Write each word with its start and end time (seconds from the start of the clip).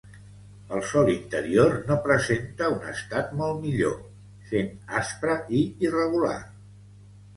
El 0.75 0.79
sòl 0.91 1.11
interior 1.15 1.75
no 1.91 1.97
presenta 2.07 2.69
un 2.77 2.87
estat 2.93 3.35
molt 3.43 3.61
millor, 3.69 3.95
sent 4.53 4.75
aspre 5.03 5.37
i 5.61 5.63
irregular. 5.89 6.37